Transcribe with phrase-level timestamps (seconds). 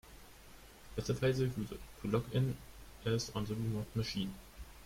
[0.93, 2.57] Specify the user to log in
[3.05, 4.33] as on the remote machine.